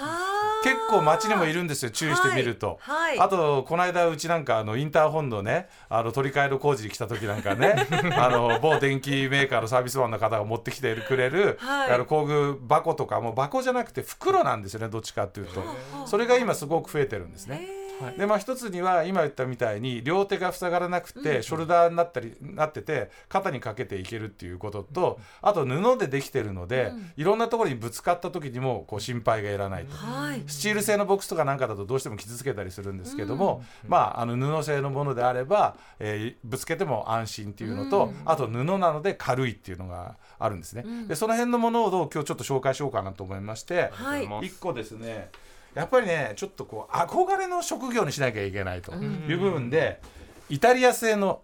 [0.64, 2.78] 結構街にもいるんですよ注意してみると。
[2.80, 3.18] はい。
[3.20, 11.90] あとこの間うちなんかあのインターホンのねあの取り替えの工事に来た時なんかね あの某電機メーカーのサービスマンの方が持ってきてくれる、はい。
[11.92, 15.62] あの工具箱とかも箱じゃなくて袋なんですよねどっちかっていうと。
[16.06, 17.81] それが今すごく増えてるんですね。
[18.10, 27.12] でまあ一つには今言ったみたいに両手が塞がらなくて、ショルダーになったりなってて肩にかけていけるっていうこととあと布でできてるので、うん。
[27.16, 29.94] いろんなところにぶつかった時にもこう心配がいらないと。
[29.96, 30.42] はい。
[30.46, 38.22] スチール製のボックスとかなんかだとどうしても傷つけたりするんですけども、まああの布製のものであれば、えーぶつけても安心っていうのと、うん。
[38.24, 40.82] あと布なので軽いっていうのがあるんですね。
[40.84, 41.08] うん。
[41.08, 44.26] でその辺のものを今日ちょっと紹介しようかなと思いまして、はい。
[44.26, 44.46] ます。
[44.46, 45.30] 一個ですね
[45.74, 50.00] やっぱりねちょっとこう憧れの職業にしなきゃいけないという部分で、
[50.48, 51.40] イタリア製の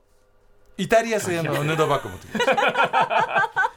[0.76, 3.50] イタリア製の布バッグ持ってきました。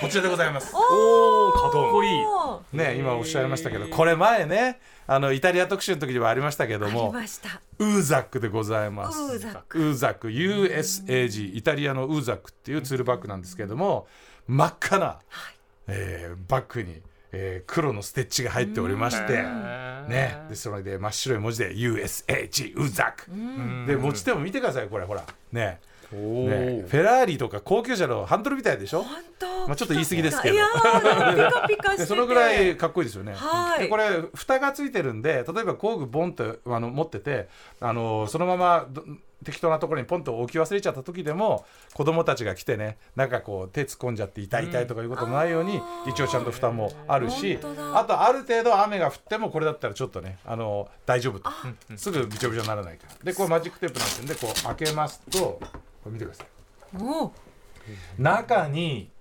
[0.00, 0.74] こちらでございます。
[0.74, 2.76] おおかっこいい。
[2.76, 7.60] ね、今おっしゃいましたけどこれ前ねあのイタリア特集の時にもありましたけどありもました。
[7.78, 14.06] ウーザックでございますウーザックウーザック USAG イタリアのウーザックっていうツールバッグなんですけども
[14.46, 15.18] 真っ赤な、
[15.86, 17.00] えーバッグに、
[17.32, 19.42] えー黒のステッチが入っておりまして
[20.08, 20.36] ね。
[20.48, 21.74] でそれで真っ白い文字で
[23.12, 23.30] ク。
[23.30, 23.86] うん。
[23.86, 25.24] で持ち手も見てくださいこれほら。
[25.52, 25.80] ね。
[26.12, 26.22] おね。
[26.84, 29.04] ーフェラーリとか高級車のハンドルみたいでしょ？
[29.66, 30.56] まあちょっと言い過ぎですけど。
[32.06, 33.34] そのぐらいかっこいいですよね。
[33.34, 33.80] はい。
[33.80, 37.48] でこれ蓋がついてるんで例えば工具ボンとあの持ってて
[37.80, 39.04] あのそのままど
[39.44, 46.10] 適当なところにポンと置き忘れちゃった時でも子供たちが来てねなんかこう手突っ込んじゃって痛い痛いとかいうこともないように、あー。
[46.10, 47.58] 一応ちゃんと蓋もあるし
[47.92, 51.50] あとある程度雨が降ってもこれだったらちょっとねあの大丈夫と。
[51.96, 53.14] すぐびちょびちょにならないから。
[53.24, 55.60] でこれマジックテープなんてんでこう開けますとこ
[56.06, 56.46] れ見てください。
[58.18, 59.11] 中にこ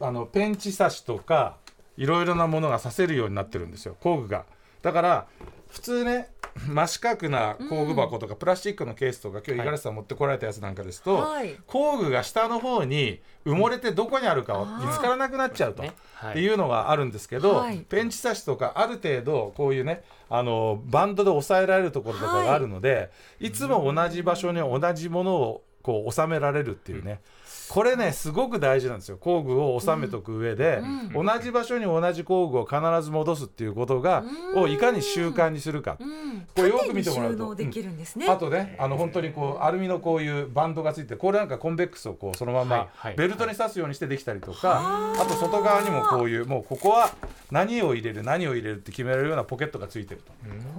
[0.00, 1.56] あのペンチ刺しとか
[1.96, 4.44] いろいろなものが刺せるようになってるんですよ工具が。
[4.82, 5.26] だから
[5.68, 6.30] 普通ね
[6.66, 11.56] 真四角な工具箱とか、プラスチックのケースとか今日五十嵐さん持ってこられたやつなんかですと、はい。
[11.66, 15.82] 工具が下の方に埋もれてどこにあるかは見つからなくなっちゃうと。
[15.82, 17.78] っていうのがあるんですけど、はい。
[17.88, 23.10] ペンチ差しとかある程度こういうねあのバンドで押さえられるところとかがあるので、
[23.40, 27.20] い、つも同じ場所に同じものをこう収められるっていうね、
[27.68, 29.16] これねすごく大事なんですよ。
[29.18, 36.46] 工具を収めとく上で、同じ場所に同じ工具を必ず戻すっていうことが、をいかに習慣にするか、うん。
[36.54, 37.50] これよく見てもらうと。
[37.50, 42.68] 縦に収納できるんですね、あとねあの本当にこうアルミのこういうバンドがついてこれなんかコンベックスをこうそのまはい。
[42.68, 43.14] まはい。
[43.16, 47.10] ベルトに刺すようにしてできたりとか、あと外側にもこういうもうここは
[47.50, 50.22] 何を入れる何を入れるって決められるようなポケットがついてる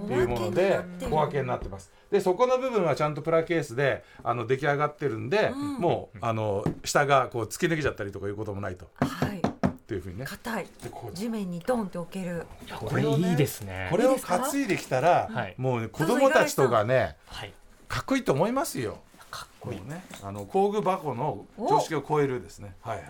[0.06, 1.90] というもので小分けになってます。
[2.10, 8.88] でそこの部分はちゃんとプラケースであの出来上がってるんで、もうあの下がこう突き抜けちゃったりとかいうこともないと。
[9.00, 9.38] はい。
[9.38, 10.24] っていうふうにね。
[10.24, 10.66] 硬い。
[10.82, 11.16] でこう。
[11.16, 12.46] 地面にドンって置ける。
[12.66, 13.88] いやこれいいですね。
[13.90, 15.54] これを担いできたら、はい。
[15.56, 17.52] もうね子供たちとかねはい。
[17.88, 18.98] かっこいいと思いますよ。
[19.30, 19.80] かっこいい。
[19.80, 22.74] ね、あの工具箱の常識を超えるですね。
[22.82, 23.06] はいはい。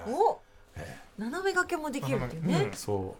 [1.20, 3.14] お斜め掛けもできるっていうね、そ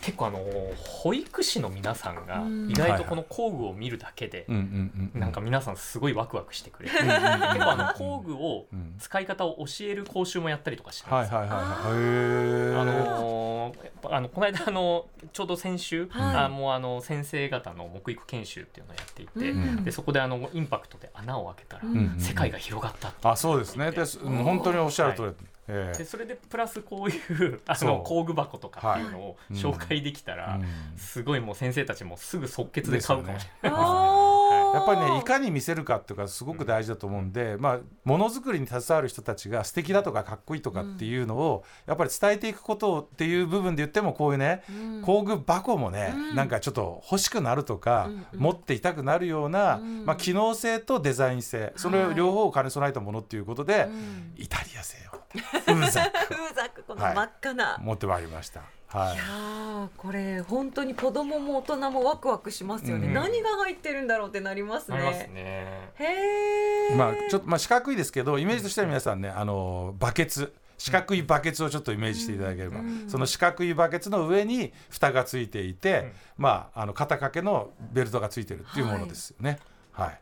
[0.00, 0.38] 結構あの
[0.76, 4.52] 保育士の皆さんがうん意外とこの工具を見るだけでう。
[4.52, 5.20] うんうんうん。
[5.20, 11.92] なんか皆さんすごいワクワクしてくれてうんうんうんうん、結構あの工具をうん使い方を教える講習もやったりとかしてるんですよはいはいはいはい。
[11.92, 12.76] へえ。
[12.78, 23.90] あのーやっぱあのこの間あのちょうど先週、はいあもうあの先生方の木育研修っていうのをやっていて、うんでそこであのインパクトで穴を開けたら、うんうん世界が広がったってあそうですね。
[23.90, 25.46] で本当におっしゃる通り。
[25.68, 25.98] ええ。
[25.98, 29.58] でそれでプラスこういうあの工具箱とかっていうのをはい。
[29.58, 30.98] 紹介できたら、うん。
[30.98, 33.80] すごいもう先生たちもすぐ即決で買うかもしれない。
[33.80, 34.33] おー
[34.74, 45.02] やっぱりねいかに見せるかっていうかすごく大事だと思うんで、まあものづくりに携わる人たちが素敵だとかかっこいいとかっていうのをやっぱり伝えていくことっていう部分で言ってもこういうね、うん。
[45.02, 46.34] 工具箱もね、うん。
[46.34, 48.40] なんかちょっと欲しくなるとか、うんうん。
[48.40, 50.04] 持っていたくなるような、うん。
[50.04, 54.32] まあ、機能性とデザイン性その両方を兼ね備えたものっていうことで、うん。
[54.36, 55.24] イタリア製を。
[55.34, 58.62] ウーザック風ザク この真っ赤な、持ってまいりました。
[58.94, 59.14] はい。
[59.14, 64.98] い、やーこれ本当に子供も大人もワクワクしますよね、うん何が入ってるんだろうってなりますね。
[64.98, 65.90] ますね。
[65.98, 70.52] へえまあちょっとまあ四角いですけどイメージとしては皆さんねあのバケツ。
[70.76, 76.12] 四角いバケツをちょっとイメージしていただければ、うんその四角いバケツの上に蓋がついていて、うん。
[76.38, 79.50] まああの肩掛けのベルトがついてるっていうものですよね。
[79.50, 79.60] はい。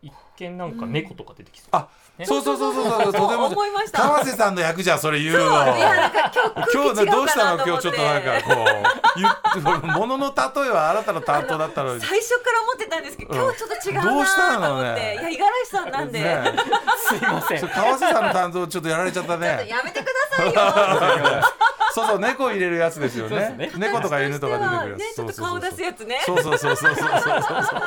[0.03, 1.69] 一見なんか猫とか出てきそう。
[1.73, 2.27] あ、ね。
[2.27, 3.47] そうそうそうそうそうとても。
[3.53, 4.03] 思いました。
[4.03, 5.77] 川瀬さんの役じゃそれ言うそうわ。
[5.77, 7.65] いやなんか今日今日ねどうしたの？
[7.67, 12.01] 今日ちょっとなんかここうもの の例えはあなたの担当だったのに。
[12.01, 13.41] 最初から思ってたんですけど、うん。
[13.41, 15.13] 今日ちょっと違うなとどうしたの思って、ね？
[15.15, 16.55] いや五十嵐さんなんで、ね
[17.09, 17.59] すいません。
[17.61, 17.71] そう。
[17.71, 19.67] 川瀬さんの担当ちょっとやられちゃったね。
[19.69, 20.53] やめてくださいよ
[21.95, 23.55] そうそう猫入れるやつですよね。
[23.57, 25.01] ね猫とか犬とか出てくるやつ。
[25.01, 26.21] ね、ちょっと顔出すやつね。
[26.25, 27.83] そうそうそうそうそうそうそう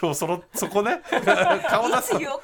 [0.00, 1.02] 今日そのそこね
[1.70, 2.08] 顔出す。
[2.08, 2.38] すみま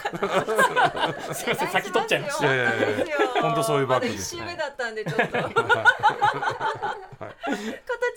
[1.34, 3.42] せん先取っちゃいました。
[3.42, 4.36] 本当そういうバッグです。
[4.36, 5.36] ま、だったんでちょっと。
[5.36, 5.46] はい、
[7.46, 7.56] 形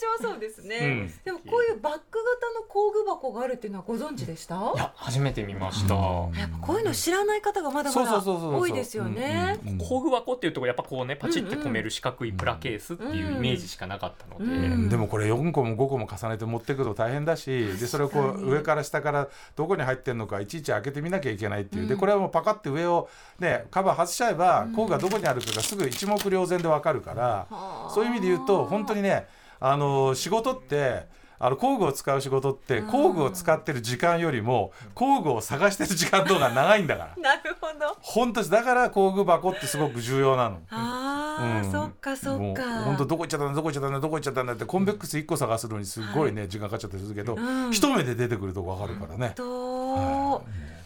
[0.08, 4.56] はそうですね、うん、でもこういうバッグ型の工具箱があるっていうのはご存知でした？
[4.56, 5.96] いや初めて見ました。
[5.96, 6.02] や
[6.46, 9.60] っぱこういうの知らない方がまだまだ多いですよね。
[9.88, 14.73] 工具箱っていうとやっぱこうねパチって止める四角いプラケースっていうイメージしかなかったので、うん。
[14.73, 14.89] うん。
[14.89, 21.88] でもこれ4個も5個も重ねて持ってくると大変だしでそれをこう上から下からどこに入ってるのかいちいち開けてみなきゃいけないっていう。
[21.88, 21.99] でうん。
[21.99, 27.91] これはもうパカって上をねカバー外しちゃえば工具がどこにあるかがすぐ一目瞭然でわかるからはあ。
[27.93, 29.27] そういう意味で言うと本当にね
[29.60, 31.06] あの仕事って
[31.39, 37.95] あの工具を使う仕事ってうん工具を使ってる時間よりも工具を探してる時間の方が長いんだから なるほど。
[38.02, 40.60] 本当だから工具箱ってすごく重要なの。
[40.69, 42.84] ああ、うんそっかそっか。
[42.84, 49.34] 本当どこ行っちゃったんだどこ行っちゃったんだどこ行っちゃったんだってコンベックス1個探すのにすごいね、時間かかっちゃったりするけど、うん一目で出てくると分かるからね。
[49.36, 50.41] と、は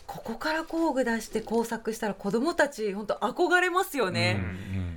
[0.08, 4.40] ここから工具出して工作したら子供たち本当憧れますよいね。
[4.40, 4.91] うんうん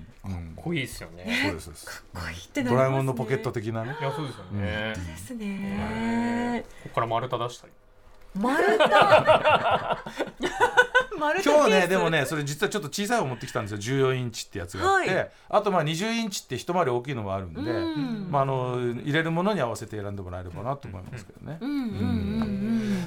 [0.65, 1.57] こいいですよね。
[1.61, 4.03] そうですかっこいいってドラえもんのポケット的なねい。
[4.03, 4.95] やそうですよね。
[4.95, 6.65] 本当ですね。
[6.85, 7.73] ここから丸太出したり。
[8.35, 8.89] 丸太？
[11.19, 21.59] 丸太今日ねでもねそれ実はちょっと小さい方持ってきたんですよ14インチってやつがあって、はいあとまあ20インチって一回り大きいのもあるんで、うんまあ、あの入れるものに合わせて選んでもらえればなと思いますけどね。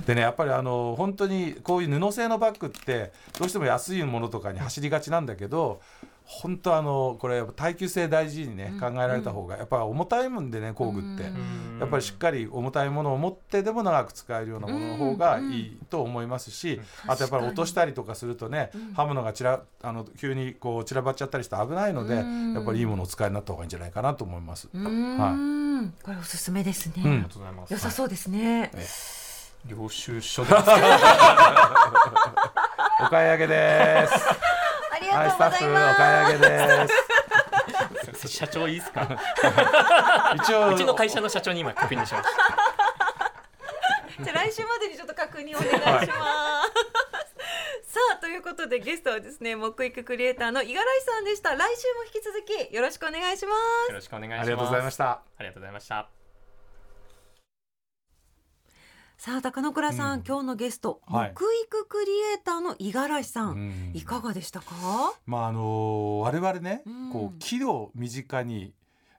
[0.05, 5.81] でねやっぱりあの本当にこういう布製のバッグってどうしても安いものとかに走りがちなんだけど
[6.29, 8.79] 本当あのこれやっぱ耐久性大事にねうん。
[8.79, 11.23] 考えられた方がやっぱ重たいもんでね工具って。
[11.23, 11.77] うん。
[11.79, 22.53] やっぱりしっかり重たいものを持ってでも長く使えるようなものの方がいいと思いますしあとやっぱり落としたりとかするとね刃物がちらあの急にこう散らばっちゃったりして危ないのでうん。
[22.55, 24.67] やっぱりいいものをお使いになった方がいいんじゃないかなと思います。
[24.73, 25.93] うーん。
[26.03, 26.95] これおすすめですね。
[26.97, 27.11] うん。
[27.11, 27.73] ありがとうございます。
[27.73, 28.71] 良さそうですね。
[28.73, 28.85] え
[29.65, 30.55] 領収書です
[32.99, 34.46] お買い上げです
[35.17, 35.73] はいスタッフお。
[35.95, 36.47] 買い上げ
[38.11, 39.07] です社長いいですか？
[40.35, 42.23] 一応うちの会社の社長に今確認しました
[44.23, 46.07] じゃあ来週までにちょっと確認お願いします。
[46.07, 51.55] さあということでゲストはですね木育クリエイターの五十嵐さんでした。
[51.55, 53.53] 来週も引き続きよろしくお願いしま
[53.87, 53.95] すよ。
[53.95, 56.16] ろしくお願いしますありがとうございましたありがとうございました
[59.17, 60.23] さあ高野倉さん、うん。
[60.27, 61.33] 今日のゲスト、はい。
[61.33, 63.91] 木育クリエイターの五十嵐さん、うん。
[63.95, 64.75] いかがでしたか？
[65.25, 67.11] まああの我々ね、うん。
[67.11, 68.73] こう木を身近に、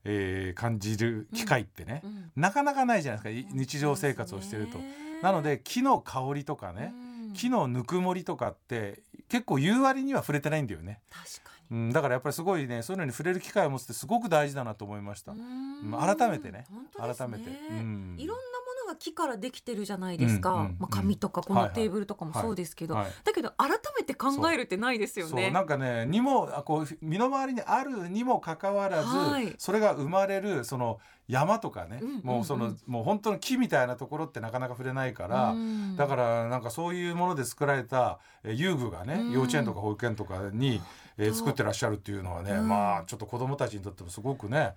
[0.05, 2.30] えー感じる機会ってね、うん。
[2.36, 4.78] なかなかないじゃないですかい日常生活をしてると。
[5.20, 6.94] なので木の香りとかね、
[7.34, 16.59] 木のぬくもりとかって結構言う割には触れてないんだよね、確かうん、だからやっぱりすごいねそういうのに触れる機会を持つってすごく大事だなと思いました、改めてね。
[16.59, 16.66] ね。
[16.96, 18.14] 改めて、うん。
[18.16, 18.58] いろんな
[18.89, 21.70] が木からできてるじゃないですか、うんうんまあ、紙とかこはいはい。
[21.70, 23.07] のテーブルとかもそうですけど、はい。
[23.24, 25.51] だけど改めて考えるってないですよね。
[25.51, 29.55] なんかねにもあこう身の回りにあるにもかかわらず、はい。
[29.59, 32.22] それが生まれるその山とかね、うんうんうん。
[32.24, 35.97] もうそのもう本当の木みたいなところってなかなか触れないから、うん。
[35.97, 39.30] だからなんかそういうもので作られたえー遊具がね、うん。
[39.32, 40.80] 幼稚園とか保育園とかに、
[41.18, 41.34] えー。
[41.34, 42.68] 作ってらっしゃるっていうのはね、うん。
[42.68, 44.74] まあちょっと子どもたちにとってもすごくね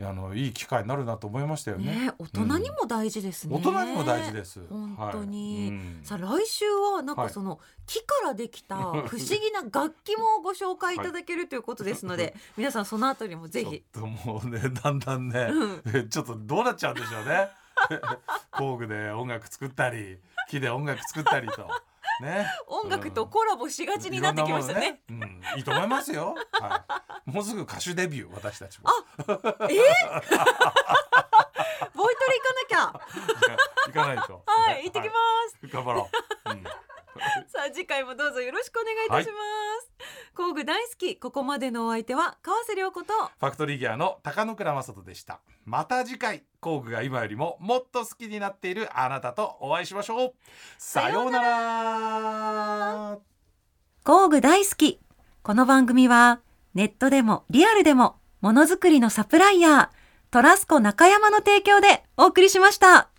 [0.00, 2.06] あのいい機会になるなと思いましたよね。
[2.06, 3.54] ね大人にも大事ですね。
[3.54, 4.60] 大人にも大事です。
[4.68, 5.58] 本当に。
[5.58, 5.68] はい。
[5.68, 6.00] うん。
[6.02, 7.30] さあ来週はなんかはい。
[7.30, 13.84] その木からできた 不思議な楽器もご紹介いただけるということですので、皆さんそのあたりもぜひ。
[13.98, 15.82] もうねだんだんね、うん。
[15.94, 17.50] え ちょっとどうなっちゃうんでしょうね。
[18.52, 20.18] 工具で音楽作ったり
[20.48, 21.68] 木で音楽作ったりと
[22.22, 22.46] ね。
[22.68, 25.02] 音楽とコラボしがちになってきましたね。
[25.08, 26.84] いろんなものうん、いいと思いますよ、は
[27.26, 28.88] い、もうすぐ歌手デビュー私たちも。
[29.26, 29.92] ボイトレ行
[32.42, 33.00] かなきゃ。
[33.86, 34.42] 行かないと。
[34.46, 35.12] はい、行ってきま
[35.50, 35.58] す。
[35.60, 36.08] す頑張ろ
[36.46, 36.64] う、うん
[37.48, 39.38] さあ次回もどうぞよろしくお願いいたしま
[39.80, 39.92] す。
[40.34, 50.32] 工具大好きここまでのお相手は川瀬良子とファクトリーギアの高野倉正人でしたまた次回工具が今よりももっと好きになっているあなたとお会いしましょう
[50.78, 53.18] さようなら
[54.04, 55.00] 工具大好き
[55.42, 56.40] この番組は
[56.74, 59.88] ネットでもリアルでもものづくりのサプライヤー
[60.30, 63.11] トラスコ中山の提供でお送りしました。